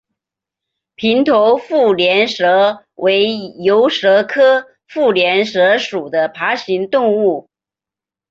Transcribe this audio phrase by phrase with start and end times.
[0.95, 7.47] 平头腹链蛇为游蛇科腹链蛇属的爬行动物。